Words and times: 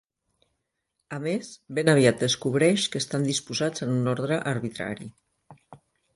A 1.17 1.19
més, 1.25 1.51
ben 1.79 1.91
aviat 1.93 2.23
descobreix 2.23 2.87
que 2.95 3.03
estan 3.05 3.29
disposats 3.29 3.87
en 3.87 3.93
un 3.99 4.11
ordre 4.15 4.41
arbitrari. 4.55 5.13